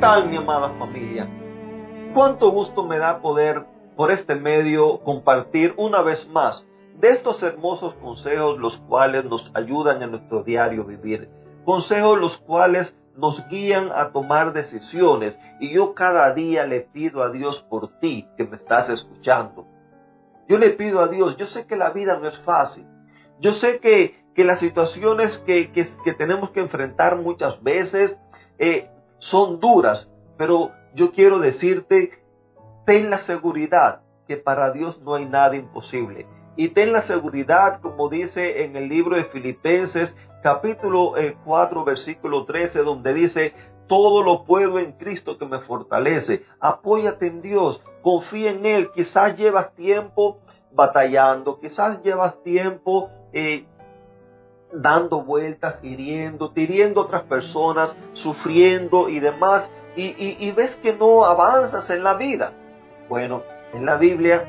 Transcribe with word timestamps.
Tal 0.00 0.30
mi 0.30 0.38
amada 0.38 0.70
familia? 0.78 1.28
Cuánto 2.14 2.50
gusto 2.50 2.84
me 2.84 2.98
da 2.98 3.20
poder 3.20 3.66
por 3.96 4.10
este 4.10 4.34
medio 4.34 5.00
compartir 5.00 5.74
una 5.76 6.00
vez 6.00 6.26
más 6.30 6.66
de 6.98 7.10
estos 7.10 7.42
hermosos 7.42 7.92
consejos 7.94 8.58
los 8.58 8.78
cuales 8.78 9.26
nos 9.26 9.50
ayudan 9.54 10.02
en 10.02 10.12
nuestro 10.12 10.42
diario 10.42 10.84
vivir. 10.84 11.28
Consejos 11.66 12.18
los 12.18 12.38
cuales 12.38 12.96
nos 13.14 13.46
guían 13.48 13.92
a 13.92 14.10
tomar 14.10 14.54
decisiones 14.54 15.38
y 15.60 15.74
yo 15.74 15.94
cada 15.94 16.32
día 16.32 16.66
le 16.66 16.80
pido 16.80 17.22
a 17.22 17.30
Dios 17.30 17.62
por 17.68 18.00
ti 18.00 18.26
que 18.38 18.44
me 18.44 18.56
estás 18.56 18.88
escuchando. 18.88 19.66
Yo 20.48 20.56
le 20.56 20.70
pido 20.70 21.00
a 21.00 21.08
Dios, 21.08 21.36
yo 21.36 21.46
sé 21.46 21.66
que 21.66 21.76
la 21.76 21.90
vida 21.90 22.18
no 22.18 22.26
es 22.26 22.38
fácil. 22.38 22.86
Yo 23.38 23.52
sé 23.52 23.80
que, 23.80 24.24
que 24.34 24.44
las 24.44 24.60
situaciones 24.60 25.36
que, 25.46 25.70
que, 25.72 26.12
tenemos 26.14 26.50
que 26.50 26.60
enfrentar 26.60 27.16
muchas 27.16 27.62
veces 27.62 28.18
eh, 28.58 28.90
son 29.20 29.60
duras, 29.60 30.10
pero 30.36 30.72
yo 30.94 31.12
quiero 31.12 31.38
decirte, 31.38 32.10
ten 32.84 33.10
la 33.10 33.18
seguridad 33.18 34.00
que 34.26 34.36
para 34.36 34.72
Dios 34.72 35.00
no 35.02 35.14
hay 35.14 35.26
nada 35.26 35.56
imposible. 35.56 36.26
Y 36.56 36.68
ten 36.70 36.92
la 36.92 37.02
seguridad, 37.02 37.80
como 37.80 38.08
dice 38.08 38.64
en 38.64 38.76
el 38.76 38.88
libro 38.88 39.16
de 39.16 39.24
Filipenses, 39.24 40.14
capítulo 40.42 41.14
4, 41.44 41.80
eh, 41.80 41.84
versículo 41.84 42.44
13, 42.44 42.80
donde 42.80 43.14
dice, 43.14 43.54
todo 43.86 44.22
lo 44.22 44.44
puedo 44.44 44.78
en 44.78 44.92
Cristo 44.92 45.38
que 45.38 45.46
me 45.46 45.60
fortalece. 45.60 46.44
Apóyate 46.60 47.26
en 47.26 47.42
Dios, 47.42 47.82
confía 48.02 48.50
en 48.50 48.64
Él. 48.64 48.90
Quizás 48.92 49.36
llevas 49.36 49.74
tiempo 49.74 50.38
batallando, 50.72 51.58
quizás 51.58 52.02
llevas 52.02 52.40
tiempo 52.42 53.10
eh, 53.32 53.64
dando 54.72 55.22
vueltas, 55.22 55.78
hiriendo, 55.82 56.52
hiriendo 56.54 57.00
a 57.00 57.04
otras 57.04 57.22
personas, 57.24 57.96
sufriendo 58.12 59.08
y 59.08 59.20
demás, 59.20 59.70
y, 59.96 60.50
ves 60.52 60.76
que 60.76 60.92
no 60.92 61.24
avanzas 61.24 61.90
en 61.90 62.04
la 62.04 62.14
vida. 62.14 62.52
Bueno, 63.08 63.42
en 63.74 63.84
la 63.84 63.96
Biblia 63.96 64.44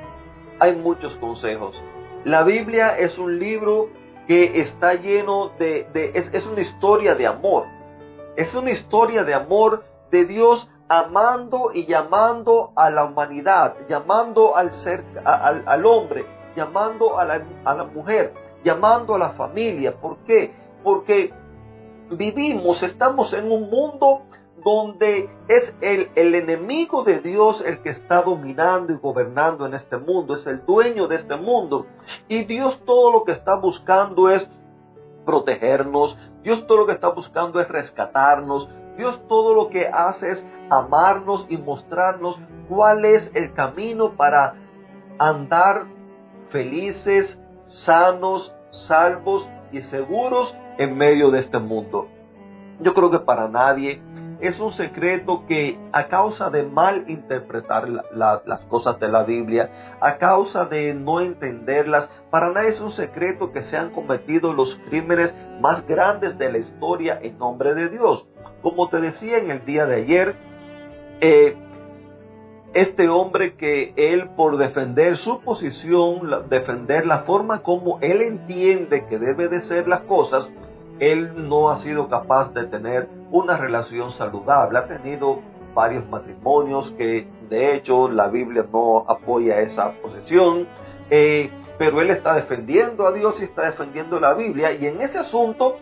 hay 0.60 0.76
muchos 0.76 1.16
consejos. 1.16 1.76
La 2.24 2.44
Biblia 2.44 2.98
es 2.98 3.18
un 3.18 3.40
libro 3.40 3.90
que 4.28 4.62
está 4.62 4.94
lleno 4.94 5.50
de, 5.58 5.88
es, 6.14 6.46
una 6.46 6.62
historia 6.62 7.16
de 7.16 7.28
amor. 7.28 7.66
Es 8.36 8.54
una 8.54 8.72
historia 8.72 9.24
de 9.24 9.34
amor 9.34 9.84
de 10.12 10.26
Dios 10.26 10.70
amando 10.88 11.72
y 11.74 11.86
llamando 11.86 12.72
a 12.76 12.90
la 12.90 13.06
humanidad, 13.06 13.76
llamando 13.90 14.56
al 14.56 14.74
ser, 14.74 15.04
al, 15.26 15.86
hombre, 15.86 16.26
llamando 16.56 17.18
a 17.18 17.26
la, 17.26 17.44
a 17.66 17.74
la 17.74 17.84
mujer 17.86 18.34
llamando 18.64 19.16
a 19.16 19.20
la 19.20 19.30
familia. 19.32 19.94
¿Por 20.00 20.18
qué? 20.20 20.54
Porque 20.84 21.32
vivimos, 22.12 22.84
estamos 22.84 23.34
en 23.34 23.52
un 23.52 23.70
mundo 23.70 24.24
donde 24.64 25.30
es 25.48 25.74
el, 25.82 26.10
el, 26.16 26.36
enemigo 26.36 27.04
de 27.04 27.20
Dios 27.20 27.64
el 27.66 27.82
que 27.82 27.90
está 27.90 28.22
dominando 28.22 28.94
y 28.94 28.98
gobernando 28.98 29.66
en 29.66 29.74
este 29.74 29.98
mundo, 29.98 30.36
es 30.36 30.46
el 30.46 30.64
dueño 30.66 31.08
de 31.08 31.16
este 31.16 31.36
mundo. 31.36 31.88
Y 32.28 32.44
Dios 32.44 32.80
todo 32.86 33.12
lo 33.12 33.24
que 33.24 33.32
está 33.32 33.56
buscando 33.56 34.30
es 34.30 34.48
protegernos, 35.26 36.18
Dios 36.44 36.66
todo 36.68 36.80
lo 36.80 36.86
que 36.86 36.94
está 36.94 37.10
buscando 37.10 37.60
es 37.60 37.68
rescatarnos, 37.70 38.70
Dios 38.98 39.22
todo 39.28 39.54
lo 39.54 39.70
que 39.70 39.88
hace 39.88 40.32
es 40.32 40.48
amarnos 40.70 41.48
y 41.50 41.58
mostrarnos 41.58 42.40
cuál 42.70 43.06
es 43.06 43.32
el 43.34 43.54
camino 43.54 44.12
para 44.12 44.56
andar 45.18 45.86
felices, 46.50 47.41
sanos, 47.72 48.54
salvos 48.72 49.50
y 49.72 49.82
seguros 49.82 50.56
en 50.78 50.98
medio 50.98 51.32
de 51.32 51.40
este 51.40 51.60
mundo. 51.60 52.08
Yo 52.80 52.94
creo 52.94 53.12
que 53.12 53.20
para 53.20 53.48
nadie 53.48 54.02
es 54.40 54.60
un 54.60 54.72
secreto 54.72 55.46
que 55.48 55.78
a 55.92 56.08
causa 56.08 56.50
de 56.50 56.64
mal 56.64 57.06
interpretar 57.08 57.88
las 57.88 58.62
cosas 58.70 59.00
de 59.00 59.08
la 59.08 59.24
Biblia, 59.24 59.98
a 60.02 60.18
causa 60.18 60.66
de 60.66 60.96
no 60.96 61.22
entenderlas, 61.22 62.10
para 62.32 62.50
nadie 62.50 62.70
es 62.70 62.82
un 62.82 62.92
secreto 62.92 63.52
que 63.52 63.62
se 63.62 63.78
han 63.78 63.92
cometido 63.92 64.52
los 64.52 64.76
crímenes 64.90 65.38
más 65.62 65.86
grandes 65.86 66.38
de 66.40 66.52
la 66.52 66.58
historia 66.58 67.20
en 67.22 67.38
nombre 67.38 67.76
de 67.76 67.90
Dios. 67.90 68.28
Como 68.64 68.90
te 68.90 69.00
decía 69.00 69.38
en 69.38 69.52
el 69.52 69.64
día 69.64 69.86
de 69.86 69.96
ayer, 69.96 70.36
eh, 71.22 71.56
este 72.74 73.10
hombre 73.10 73.56
que 73.56 73.94
él 73.98 74.30
por 74.36 74.58
defender 74.58 75.18
su 75.18 75.42
posición, 75.42 76.22
defender 76.50 77.06
la 77.06 77.20
forma 77.20 77.62
como 77.64 78.00
él 78.00 78.22
entiende 78.22 79.06
que 79.08 79.20
debe 79.20 79.50
de 79.50 79.60
ser 79.60 79.88
las 79.88 80.02
cosas, 80.02 80.50
él 81.00 81.50
no 81.50 81.70
ha 81.70 81.78
sido 81.78 82.08
capaz 82.08 82.54
de 82.54 82.66
tener 82.68 83.10
una 83.32 83.58
relación 83.58 84.12
saludable. 84.12 84.80
Ha 84.80 84.88
tenido 84.88 85.40
varios 85.74 86.08
matrimonios 86.10 86.92
que 86.98 87.28
de 87.50 87.76
hecho 87.76 88.08
la 88.08 88.28
Biblia 88.28 88.66
no 88.72 89.00
apoya 89.08 89.60
esa 89.60 89.92
posición, 89.94 90.68
eh, 91.10 91.50
pero 91.78 92.02
él 92.02 92.12
está 92.12 92.36
defendiendo 92.36 93.08
a 93.08 93.12
Dios 93.12 93.42
y 93.42 93.46
está 93.46 93.64
defendiendo 93.64 94.20
la 94.20 94.34
Biblia 94.34 94.72
y 94.74 94.86
en 94.86 95.02
ese 95.02 95.20
asunto 95.20 95.78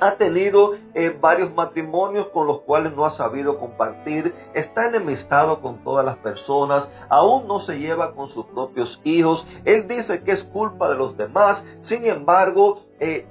ha 0.00 0.16
tenido 0.16 0.74
eh, 0.94 1.16
varios 1.20 1.54
matrimonios 1.54 2.28
con 2.28 2.46
los 2.46 2.60
cuales 2.62 2.94
no 2.94 3.06
ha 3.06 3.10
sabido 3.10 3.58
compartir, 3.58 4.34
está 4.54 4.86
enemistado 4.88 5.60
con 5.60 5.82
todas 5.82 6.04
las 6.04 6.18
personas, 6.18 6.92
aún 7.08 7.46
no 7.46 7.60
se 7.60 7.78
lleva 7.78 8.14
con 8.14 8.28
sus 8.28 8.44
propios 8.46 9.00
hijos, 9.04 9.46
él 9.64 9.88
dice 9.88 10.22
que 10.22 10.32
es 10.32 10.44
culpa 10.44 10.88
de 10.90 10.96
los 10.96 11.16
demás, 11.16 11.64
sin 11.80 12.04
embargo, 12.04 12.82
eh, 13.00 13.26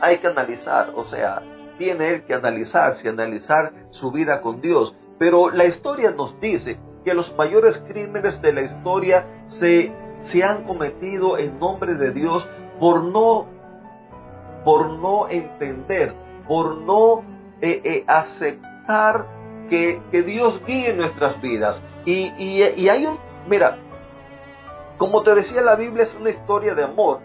hay 0.00 0.18
que 0.18 0.26
analizar, 0.26 0.92
o 0.94 1.04
sea, 1.04 1.42
tiene 1.78 2.14
él 2.14 2.24
que 2.24 2.34
analizarse, 2.34 3.08
analizar 3.08 3.72
su 3.90 4.10
vida 4.10 4.40
con 4.40 4.60
Dios, 4.60 4.94
pero 5.18 5.50
la 5.50 5.64
historia 5.64 6.10
nos 6.10 6.38
dice 6.40 6.78
que 7.04 7.14
los 7.14 7.34
mayores 7.36 7.78
crímenes 7.86 8.40
de 8.42 8.52
la 8.52 8.62
historia 8.62 9.26
se, 9.46 9.92
se 10.22 10.42
han 10.42 10.64
cometido 10.64 11.38
en 11.38 11.58
nombre 11.58 11.94
de 11.94 12.10
Dios 12.10 12.48
por 12.80 13.02
no 13.04 13.46
por 14.66 14.90
no 14.90 15.28
entender, 15.28 16.12
por 16.48 16.78
no 16.78 17.22
eh, 17.60 17.80
eh, 17.84 18.04
aceptar 18.08 19.24
que, 19.70 20.00
Dios 20.10 20.60
guíe 20.66 20.92
nuestras 20.92 21.40
vidas. 21.40 21.80
Y, 22.04 22.32
y, 22.36 22.88
hay 22.88 23.06
un, 23.06 23.16
mira, 23.48 23.78
como 24.98 25.22
te 25.22 25.36
decía, 25.36 25.62
la 25.62 25.76
Biblia 25.76 26.02
es 26.02 26.12
una 26.16 26.30
historia 26.30 26.74
de 26.74 26.82
amor. 26.82 27.20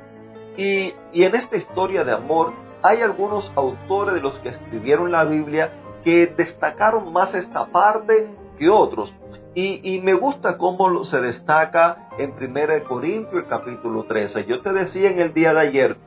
Y, 0.55 0.93
y 1.13 1.23
en 1.23 1.33
esta 1.33 1.57
historia 1.57 2.03
de 2.03 2.11
amor 2.11 2.53
hay 2.83 3.01
algunos 3.01 3.51
autores 3.55 4.13
de 4.13 4.21
los 4.21 4.37
que 4.41 4.49
escribieron 4.49 5.11
la 5.11 5.23
Biblia 5.23 5.71
que 6.03 6.27
destacaron 6.27 7.11
más 7.11 7.33
esta 7.33 7.65
parte 7.65 8.29
que 8.59 8.69
otros. 8.69 9.15
Y, 9.55 9.95
y, 9.95 9.99
me 9.99 10.13
gusta 10.13 10.59
cómo 10.59 11.03
se 11.05 11.19
destaca 11.19 12.07
en 12.19 12.33
1 12.33 12.83
Corintios 12.87 13.45
capítulo 13.49 14.03
13. 14.03 14.45
Yo 14.45 14.61
te 14.61 14.71
decía 14.73 15.09
en 15.09 15.19
el 15.19 15.33
día 15.33 15.55
de 15.55 15.59
ayer 15.59 15.97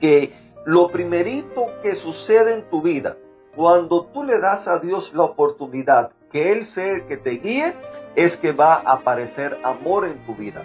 que 0.00 0.45
lo 0.66 0.90
primerito 0.90 1.66
que 1.80 1.94
sucede 1.94 2.52
en 2.52 2.68
tu 2.68 2.82
vida, 2.82 3.16
cuando 3.54 4.06
tú 4.06 4.24
le 4.24 4.40
das 4.40 4.66
a 4.66 4.80
Dios 4.80 5.14
la 5.14 5.22
oportunidad 5.22 6.10
que 6.30 6.52
Él 6.52 6.66
sea 6.66 6.92
el 6.92 7.06
que 7.06 7.16
te 7.16 7.30
guíe, 7.30 7.72
es 8.16 8.36
que 8.36 8.50
va 8.50 8.74
a 8.74 8.94
aparecer 8.94 9.58
amor 9.62 10.06
en 10.06 10.18
tu 10.26 10.34
vida. 10.34 10.64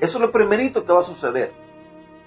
Eso 0.00 0.18
es 0.18 0.20
lo 0.20 0.32
primerito 0.32 0.84
que 0.84 0.92
va 0.92 1.02
a 1.02 1.04
suceder. 1.04 1.52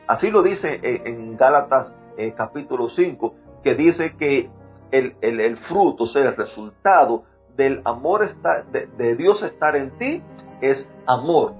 Así 0.07 0.31
lo 0.31 0.41
dice 0.41 0.79
en 0.81 1.35
Gálatas 1.35 1.93
eh, 2.17 2.33
capítulo 2.35 2.87
5, 2.87 3.35
que 3.61 3.75
dice 3.75 4.15
que 4.15 4.49
el, 4.91 5.57
fruto, 5.57 6.03
o 6.03 6.07
sea, 6.07 6.23
el 6.23 6.35
resultado 6.35 7.23
del 7.57 7.81
amor 7.83 8.25
de, 8.71 8.87
de, 8.87 9.15
Dios 9.15 9.43
estar 9.43 9.75
en 9.75 9.97
ti 9.97 10.21
es 10.61 10.89
amor. 11.05 11.53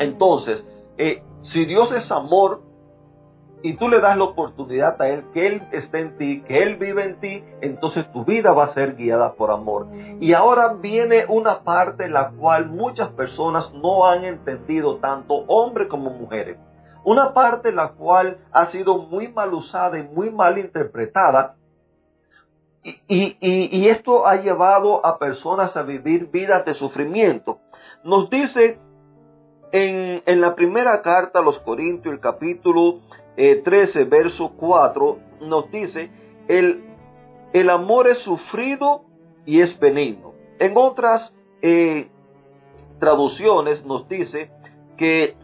Entonces, 0.00 0.66
eh, 0.98 1.22
si 1.42 1.64
Dios 1.64 1.92
es 1.92 2.10
amor, 2.10 2.62
y 3.62 3.74
tú 3.74 3.88
le 3.88 4.00
das 4.00 4.16
la 4.16 4.24
oportunidad 4.24 5.00
a 5.00 5.08
Él, 5.08 5.24
que 5.32 5.46
Él 5.46 5.62
esté 5.72 6.00
en 6.00 6.18
ti, 6.18 6.42
que 6.42 6.62
Él 6.62 6.76
vive 6.76 7.04
en 7.04 7.20
ti, 7.20 7.44
entonces 7.60 8.10
tu 8.12 8.24
vida 8.24 8.52
va 8.52 8.64
a 8.64 8.68
ser 8.68 8.96
guiada 8.96 9.32
por 9.32 9.50
amor. 9.50 9.88
Y 10.20 10.34
ahora 10.34 10.74
viene 10.74 11.24
una 11.28 11.60
parte 11.60 12.04
en 12.04 12.12
la 12.12 12.30
cual 12.30 12.66
muchas 12.66 13.08
personas 13.10 13.72
no 13.74 14.06
han 14.06 14.24
entendido, 14.24 14.98
tanto 14.98 15.34
hombres 15.48 15.88
como 15.88 16.10
mujeres. 16.10 16.58
Una 17.04 17.32
parte 17.32 17.70
en 17.70 17.76
la 17.76 17.90
cual 17.92 18.38
ha 18.52 18.66
sido 18.66 18.98
muy 18.98 19.28
mal 19.28 19.54
usada 19.54 19.98
y 19.98 20.02
muy 20.02 20.30
mal 20.30 20.58
interpretada. 20.58 21.56
y, 23.08 23.88
esto 23.88 24.26
ha 24.28 24.36
llevado 24.36 25.04
a 25.04 25.18
personas 25.18 25.76
a 25.76 25.82
vivir 25.82 26.26
vidas 26.30 26.64
de 26.64 26.74
sufrimiento. 26.74 27.58
Nos 28.04 28.30
dice 28.30 28.78
en, 29.72 30.22
en 30.24 30.40
la 30.40 30.54
primera 30.54 31.02
carta 31.02 31.40
a 31.40 31.42
los 31.42 31.58
Corintios, 31.60 32.14
el 32.14 32.20
capítulo 32.20 33.00
13, 33.36 34.00
eh, 34.00 34.04
verso 34.04 34.52
4, 34.56 35.18
nos 35.42 35.70
dice, 35.70 36.10
el, 36.48 36.84
el 37.52 37.70
amor 37.70 38.08
es 38.08 38.18
sufrido 38.18 39.04
y 39.44 39.60
es 39.60 39.78
benigno. 39.78 40.32
En 40.58 40.72
otras 40.76 41.34
eh, 41.62 42.08
traducciones 42.98 43.84
nos 43.84 44.08
dice 44.08 44.50
que 44.96 45.36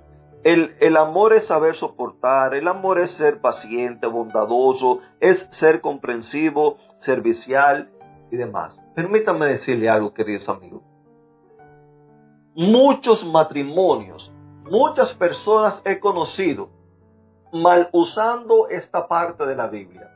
el, 0.42 0.74
el, 0.80 0.96
amor 0.96 1.34
es 1.34 1.46
saber 1.46 1.74
soportar, 1.74 2.54
el 2.54 2.66
amor 2.66 2.98
es 2.98 3.12
ser 3.12 3.40
paciente, 3.40 4.06
bondadoso, 4.06 5.00
es 5.20 5.46
ser 5.50 5.80
comprensivo, 5.80 6.78
servicial 6.98 7.90
y 8.30 8.36
demás. 8.36 8.76
Permítame 8.94 9.46
decirle 9.46 9.88
algo, 9.88 10.12
queridos 10.14 10.48
amigos. 10.48 10.82
Muchos 12.54 13.24
matrimonios, 13.24 14.32
muchas 14.64 15.14
personas 15.14 15.80
he 15.84 16.00
conocido 16.00 16.70
mal 17.52 17.88
usando 17.92 18.68
esta 18.68 19.06
parte 19.06 19.46
de 19.46 19.54
la 19.54 19.68
Biblia. 19.68 20.10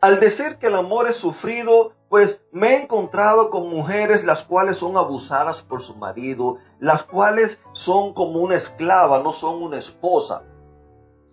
Al 0.00 0.20
decir 0.20 0.58
que 0.58 0.66
el 0.66 0.74
amor 0.74 1.08
es 1.08 1.16
sufrido, 1.16 1.92
pues 2.10 2.44
me 2.52 2.68
he 2.74 2.82
encontrado 2.82 3.48
con 3.48 3.70
mujeres 3.70 4.22
las 4.22 4.44
cuales 4.44 4.78
son 4.78 4.96
abusadas 4.98 5.62
por 5.62 5.82
su 5.82 5.96
marido, 5.96 6.58
las 6.78 7.04
cuales 7.04 7.58
son 7.72 8.12
como 8.12 8.40
una 8.40 8.56
esclava, 8.56 9.22
no 9.22 9.32
son 9.32 9.62
una 9.62 9.78
esposa. 9.78 10.42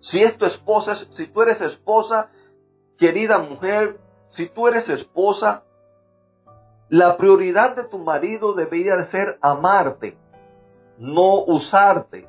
Si 0.00 0.22
es 0.22 0.36
tu 0.38 0.46
esposa, 0.46 0.94
si 1.10 1.26
tú 1.26 1.42
eres 1.42 1.60
esposa, 1.60 2.30
querida 2.96 3.38
mujer, 3.38 4.00
si 4.28 4.48
tú 4.48 4.66
eres 4.66 4.88
esposa, 4.88 5.64
la 6.88 7.16
prioridad 7.16 7.76
de 7.76 7.84
tu 7.84 7.98
marido 7.98 8.54
debería 8.54 8.96
de 8.96 9.04
ser 9.04 9.38
amarte, 9.40 10.16
no 10.98 11.44
usarte. 11.44 12.26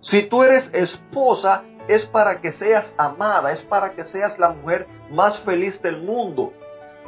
Si 0.00 0.22
tú 0.22 0.42
eres 0.42 0.70
esposa, 0.72 1.62
es 1.88 2.06
para 2.06 2.40
que 2.40 2.52
seas 2.52 2.94
amada, 2.96 3.52
es 3.52 3.62
para 3.62 3.92
que 3.92 4.04
seas 4.04 4.38
la 4.38 4.50
mujer 4.50 4.86
más 5.10 5.38
feliz 5.40 5.80
del 5.82 6.02
mundo. 6.02 6.52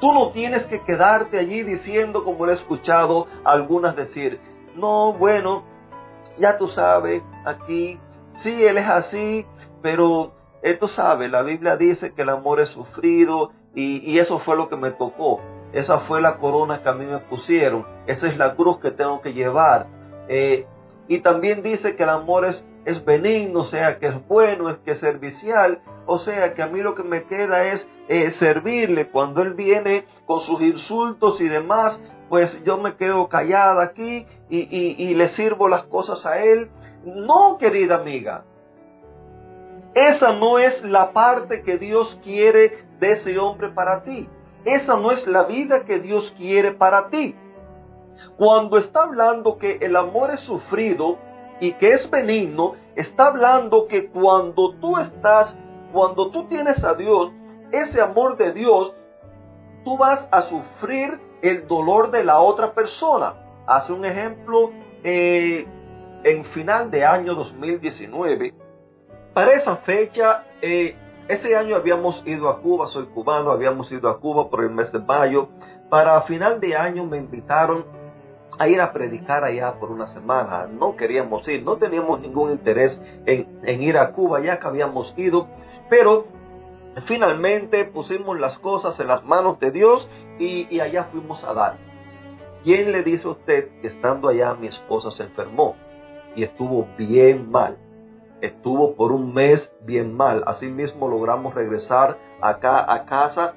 Tú 0.01 0.13
no 0.13 0.31
tienes 0.31 0.67
que 0.67 0.81
quedarte 0.81 1.39
allí 1.39 1.63
diciendo, 1.63 2.25
como 2.25 2.49
he 2.49 2.53
escuchado 2.53 3.29
algunas 3.45 3.95
decir, 3.95 4.41
no, 4.75 5.13
bueno, 5.13 5.63
ya 6.39 6.59
tú 6.59 6.69
sabes, 6.69 7.23
aquí, 7.45 8.01
sí, 8.37 8.65
él 8.65 8.79
es 8.79 8.89
así, 8.89 9.47
pero 9.81 10.33
eh, 10.63 10.75
tú 10.75 10.89
sabes, 10.89 11.31
la 11.31 11.43
Biblia 11.43 11.77
dice 11.77 12.13
que 12.13 12.23
el 12.23 12.31
amor 12.31 12.61
es 12.61 12.71
sufrido 12.71 13.53
y, 13.75 14.19
eso 14.19 14.39
fue 14.41 14.57
lo 14.57 14.69
que 14.69 14.77
me 14.77 14.91
tocó. 14.91 15.41
Esa 15.73 16.01
fue 16.01 16.21
la 16.21 16.37
corona 16.37 16.83
que 16.83 16.89
a 16.89 16.93
mí 16.93 17.07
me 17.07 17.19
pusieron. 17.19 17.87
Esa 18.07 18.29
es 18.29 18.37
la 18.37 18.55
cruz 18.55 18.79
que 18.79 18.91
tengo 18.91 19.23
que 19.23 19.33
llevar. 19.33 19.87
Eh, 20.29 20.67
y 21.09 21.21
también 21.21 21.63
dice 21.63 21.97
que 21.97 22.03
el 22.03 22.11
amor 22.11 22.45
es 22.45 22.65
es 22.85 23.05
benigno, 23.05 23.61
o 23.61 23.65
sea 23.65 23.99
que 23.99 24.09
es 24.09 24.29
bueno, 24.29 24.71
es 24.71 24.79
que 24.79 24.93
es 24.93 24.99
servicial, 24.99 25.81
o 26.07 26.19
sea 26.19 26.55
que 26.55 26.63
a 26.63 26.67
mí 26.67 26.81
lo 26.81 26.95
que 26.95 27.03
me 27.03 27.25
queda 27.25 27.67
es 27.67 27.89
eh, 28.09 28.31
servirle. 28.33 29.09
Cuando 29.09 29.43
Él 29.43 29.55
viene 29.55 30.07
con 30.27 30.41
sus 30.41 30.61
insultos 30.61 31.41
y 31.41 31.49
demás, 31.49 32.03
pues 32.29 32.63
yo 32.65 32.79
me 32.79 32.97
quedo 32.97 33.29
callada 33.29 33.83
aquí 33.85 34.27
y, 34.49 34.59
y 34.69 35.15
le 35.15 35.29
sirvo 35.29 35.69
las 35.69 35.85
cosas 35.85 36.27
a 36.27 36.43
Él. 36.43 36.71
No, 37.05 37.57
querida 37.59 37.97
amiga, 37.97 38.45
esa 39.95 40.33
no 40.33 40.59
es 40.59 40.83
la 40.85 41.13
parte 41.13 41.63
que 41.63 41.79
Dios 41.79 42.19
quiere 42.23 42.85
de 42.99 43.13
ese 43.13 43.39
hombre 43.39 43.69
para 43.71 44.03
ti. 44.03 44.29
Esa 44.65 44.97
no 44.97 45.11
es 45.11 45.27
la 45.27 45.45
vida 45.45 45.85
que 45.85 45.99
Dios 45.99 46.33
quiere 46.37 46.73
para 46.73 47.09
ti. 47.11 47.35
Cuando 48.37 48.79
está 48.79 49.05
hablando 49.05 49.59
que 49.59 49.79
el 49.81 49.97
amor 49.97 50.31
es 50.31 50.41
sufrido, 50.41 51.19
y 51.63 51.75
que 51.75 51.93
es 51.93 52.11
benigno, 52.11 52.75
está 52.97 53.29
hablando 53.29 53.87
que 53.87 54.09
cuando 54.09 54.75
tú 54.81 54.99
estás, 54.99 55.57
cuando 55.93 56.33
tú 56.33 56.49
tienes 56.49 56.83
a 56.83 56.95
Dios, 56.95 57.31
ese 57.71 58.01
amor 58.01 58.37
de 58.37 58.53
Dios, 58.53 58.93
tú 59.85 59.97
vas 59.97 60.29
a 60.33 60.43
sufrir 60.43 61.21
el 61.41 61.69
dolor 61.69 62.11
de 62.11 62.25
la 62.25 62.41
otra 62.41 62.73
persona. 62.73 63.35
Hace 63.65 63.93
un 63.93 64.05
ejemplo 64.05 64.73
eh, 65.05 65.65
en 66.25 66.45
final 66.47 66.91
de 66.91 67.05
año 67.05 67.37
2019. 67.37 68.53
Para 69.33 69.53
esa 69.53 69.77
fecha, 69.77 70.43
eh, 70.61 70.97
ese 71.29 71.55
año 71.55 71.77
habíamos 71.77 72.27
ido 72.27 72.49
a 72.49 72.61
Cuba, 72.61 72.89
soy 72.89 73.07
cubano, 73.07 73.53
habíamos 73.53 73.91
ido 73.93 74.09
a 74.11 74.19
Cuba 74.19 74.51
por 74.51 74.65
el 74.65 74.71
mes 74.71 74.91
de 74.91 74.99
mayo. 74.99 75.49
Para 75.89 76.21
final 76.23 76.59
de 76.59 76.77
año 76.77 77.05
me 77.05 77.19
invitaron 77.19 78.02
a 78.59 78.69
ir 78.69 78.81
a 78.81 78.93
predicar 78.93 79.45
allá 79.45 79.75
por 79.75 79.91
una 79.91 80.07
semana. 80.07 80.67
No 80.67 80.97
queríamos 80.97 81.47
ir, 81.49 81.63
no 81.63 81.77
teníamos 81.77 82.21
ningún 82.21 82.53
interés 82.53 83.01
en, 83.27 83.83
ir 83.83 83.97
a 83.97 84.13
Cuba, 84.13 84.41
ya 84.41 84.59
que 84.59 84.67
habíamos 84.67 85.13
ido, 85.17 85.49
pero 85.89 86.27
finalmente 87.05 87.85
pusimos 87.85 88.39
las 88.39 88.59
cosas 88.59 88.99
en 89.01 89.09
las 89.09 89.25
manos 89.25 89.59
de 89.61 89.71
Dios 89.71 90.09
y, 90.39 90.81
allá 90.81 91.05
fuimos 91.05 91.45
a 91.45 91.55
dar. 91.55 91.77
¿Quién 92.65 92.93
le 92.93 93.03
dice 93.03 93.27
a 93.27 93.33
usted 93.33 93.81
que 93.81 93.89
estando 93.89 94.29
allá 94.29 94.55
mi 94.55 94.69
esposa 94.69 95.11
se 95.11 95.25
enfermó 95.25 95.75
y 96.37 96.45
estuvo 96.45 96.87
bien 96.97 97.51
mal? 97.51 97.77
Estuvo 98.41 98.95
por 98.95 99.13
un 99.13 99.33
mes 99.33 99.75
bien 99.83 100.17
mal. 100.17 100.43
Asimismo 100.47 101.09
logramos 101.09 101.55
regresar 101.55 102.19
acá 102.41 102.93
a 102.93 103.05
casa, 103.05 103.55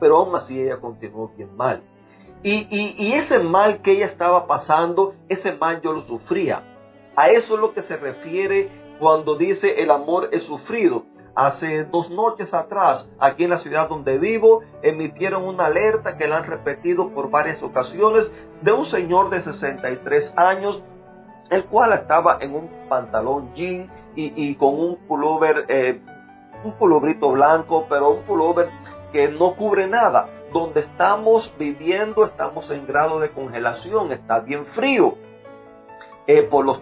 pero 0.00 0.18
aún 0.18 0.34
así 0.34 0.60
ella 0.60 0.78
continuó 0.78 1.30
bien 1.36 1.54
mal. 1.56 1.82
Y, 2.42 3.12
ese 3.14 3.40
mal 3.40 3.82
que 3.82 3.92
ella 3.92 4.06
estaba 4.06 4.46
pasando, 4.46 5.14
ese 5.28 5.52
mal 5.52 5.80
yo 5.80 5.92
lo 5.92 6.02
sufría. 6.02 6.62
A 7.16 7.28
eso 7.30 7.54
es 7.54 7.60
lo 7.60 7.72
que 7.74 7.82
se 7.82 7.96
refiere 7.96 8.68
cuando 9.00 9.36
dice 9.36 9.82
el 9.82 9.90
amor 9.90 10.28
es 10.32 10.44
sufrido. 10.44 11.04
Hace 11.34 11.84
dos 11.84 12.10
noches 12.10 12.52
atrás, 12.54 13.10
aquí 13.18 13.44
en 13.44 13.50
la 13.50 13.58
ciudad 13.58 13.88
donde 13.88 14.18
vivo, 14.18 14.62
emitieron 14.82 15.44
una 15.44 15.66
alerta 15.66 16.16
que 16.16 16.26
la 16.26 16.38
han 16.38 16.44
repetido 16.44 17.10
por 17.10 17.30
varias 17.30 17.62
ocasiones 17.62 18.32
de 18.60 18.72
un 18.72 18.84
señor 18.84 19.30
de 19.30 19.42
63 19.42 20.36
años, 20.36 20.82
el 21.50 21.64
cual 21.64 21.92
estaba 21.92 22.38
en 22.40 22.54
un 22.54 22.68
pantalón 22.88 23.52
jean 23.54 23.90
y, 24.16 24.54
con 24.56 24.74
un 24.80 24.96
pullover, 25.06 25.64
eh, 25.68 26.00
un 26.64 26.72
pulloverito 26.72 27.30
blanco, 27.30 27.86
pero 27.88 28.10
un 28.10 28.22
pullover 28.22 28.68
que 29.12 29.28
no 29.28 29.54
cubre 29.54 29.86
nada 29.86 30.28
donde 30.52 30.80
estamos 30.80 31.52
viviendo 31.58 32.24
estamos 32.24 32.70
en 32.70 32.86
grado 32.86 33.20
de 33.20 33.30
congelación, 33.30 34.12
está 34.12 34.40
bien 34.40 34.66
frío, 34.66 35.14
eh, 36.26 36.42
por 36.42 36.64
los 36.64 36.80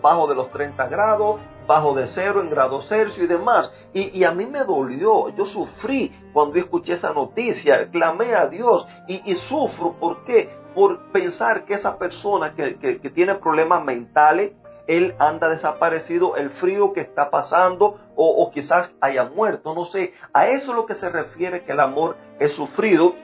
bajo 0.00 0.28
de 0.28 0.34
los 0.34 0.50
30 0.50 0.86
grados, 0.86 1.40
bajo 1.66 1.94
de 1.94 2.06
cero 2.06 2.40
en 2.40 2.50
grado 2.50 2.82
Celsius 2.82 3.24
y 3.24 3.26
demás. 3.26 3.72
Y, 3.92 4.22
a 4.24 4.30
mí 4.32 4.46
me 4.46 4.64
dolió, 4.64 5.28
yo 5.30 5.44
sufrí 5.44 6.12
cuando 6.32 6.58
escuché 6.58 6.94
esa 6.94 7.12
noticia, 7.12 7.88
clamé 7.90 8.34
a 8.34 8.46
Dios 8.46 8.86
y, 9.08 9.34
sufro, 9.34 9.92
¿por 9.94 10.24
qué? 10.24 10.50
Por 10.74 11.10
pensar 11.10 11.64
que 11.64 11.74
esa 11.74 11.98
persona 11.98 12.54
que, 12.54 12.78
que 12.78 13.10
tiene 13.10 13.34
problemas 13.34 13.84
mentales, 13.84 14.52
él 14.86 15.14
anda 15.18 15.48
desaparecido, 15.48 16.36
el 16.36 16.50
frío 16.50 16.92
que 16.92 17.00
está 17.00 17.30
pasando 17.30 17.98
o, 18.16 18.50
quizás 18.50 18.90
haya 19.00 19.24
muerto, 19.24 19.74
no 19.74 19.84
sé. 19.84 20.12
A 20.32 20.48
eso 20.48 20.72
es 20.72 20.76
lo 20.76 20.86
que 20.86 20.94
se 20.94 21.08
refiere 21.08 21.64
que 21.64 21.72
el 21.72 21.80
amor 21.80 22.16
es 22.38 22.52
sufrido 22.52 23.14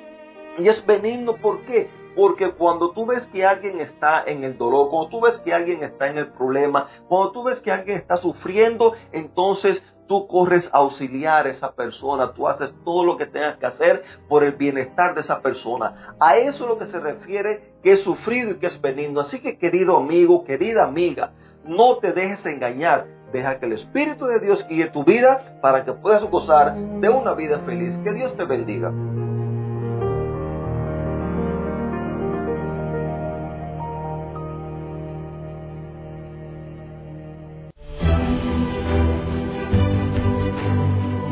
y 0.56 0.68
es 0.68 0.84
benigno. 0.86 1.34
¿Por 1.36 1.62
qué? 1.62 1.90
Porque 2.16 2.50
cuando 2.50 2.90
tú 2.90 3.06
ves 3.06 3.26
que 3.28 3.44
alguien 3.44 3.80
está 3.80 4.24
en 4.24 4.44
el 4.44 4.56
dolor, 4.56 4.88
cuando 4.90 5.08
tú 5.10 5.20
ves 5.20 5.38
que 5.38 5.52
alguien 5.52 5.82
está 5.82 6.08
en 6.08 6.18
el 6.18 6.28
problema, 6.28 6.88
cuando 7.08 7.32
tú 7.32 7.42
ves 7.44 7.60
que 7.60 7.70
alguien 7.70 7.98
está 7.98 8.16
sufriendo, 8.16 8.94
entonces 9.12 9.84
tú 10.08 10.26
corres 10.26 10.68
a 10.72 10.78
auxiliar 10.78 11.46
a 11.46 11.50
esa 11.50 11.72
persona, 11.72 12.32
tú 12.32 12.48
haces 12.48 12.72
todo 12.82 13.04
lo 13.04 13.16
que 13.16 13.26
tengas 13.26 13.58
que 13.58 13.66
hacer 13.66 14.02
por 14.28 14.42
el 14.42 14.52
bienestar 14.52 15.14
de 15.14 15.20
esa 15.20 15.40
persona. 15.40 16.16
A 16.18 16.38
eso 16.38 16.64
es 16.64 16.68
lo 16.70 16.78
que 16.78 16.86
se 16.86 16.98
refiere 16.98 17.74
que 17.82 17.92
es 17.92 18.02
sufrido 18.02 18.52
y 18.52 18.54
que 18.56 18.66
es 18.66 18.80
benigno. 18.80 19.20
Así 19.20 19.40
que 19.40 19.58
querido 19.58 19.96
amigo, 19.96 20.44
querida 20.44 20.84
amiga, 20.84 21.32
no 21.64 21.96
te 21.98 22.12
dejes 22.12 22.44
engañar. 22.46 23.06
Deja 23.32 23.58
que 23.58 23.66
el 23.66 23.72
Espíritu 23.72 24.26
de 24.26 24.40
Dios 24.40 24.66
guíe 24.68 24.88
tu 24.88 25.04
vida 25.04 25.58
para 25.60 25.84
que 25.84 25.92
puedas 25.92 26.24
gozar 26.24 26.74
de 26.74 27.08
una 27.08 27.34
vida 27.34 27.58
feliz. 27.60 27.96
Que 28.02 28.12
Dios 28.12 28.34
te 28.36 28.44
bendiga. 28.44 28.90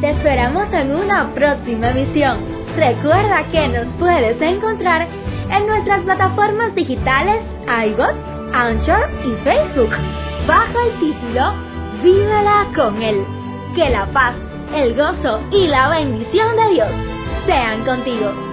Te 0.01 0.11
esperamos 0.11 0.73
en 0.73 0.95
una 0.95 1.33
próxima 1.35 1.91
emisión. 1.91 2.39
Recuerda 2.77 3.51
que 3.51 3.69
nos 3.69 3.87
puedes 3.97 4.41
encontrar 4.43 5.09
en 5.51 5.67
nuestras 5.67 6.03
plataformas 6.03 6.75
digitales 6.75 7.43
iBots 7.67 8.26
Anchor 8.57 9.11
y 9.23 9.45
Facebook. 9.45 9.91
Baja 10.47 10.83
el 10.87 10.99
título 10.99 11.53
Vívela 12.03 12.67
con 12.75 13.03
Él. 13.03 13.23
Que 13.75 13.91
la 13.91 14.07
paz, 14.15 14.35
el 14.75 14.95
gozo 14.95 15.43
y 15.53 15.69
la 15.69 15.91
bendición 15.91 16.57
de 16.57 16.69
Dios 16.71 16.89
sean 17.45 17.85
contigo. 17.85 18.46